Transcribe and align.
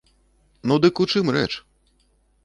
Ну, 0.69 0.77
дык 0.85 1.01
у 1.05 1.05
чым 1.13 1.29
рэч? 1.35 1.51